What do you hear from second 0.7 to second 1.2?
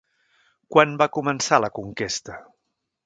Quan va